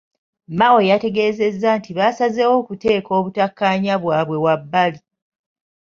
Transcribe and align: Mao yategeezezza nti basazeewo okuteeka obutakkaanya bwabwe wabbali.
Mao 0.59 0.79
yategeezezza 0.91 1.69
nti 1.79 1.91
basazeewo 1.97 2.53
okuteeka 2.61 3.11
obutakkaanya 3.19 3.95
bwabwe 4.03 4.37
wabbali. 4.45 4.99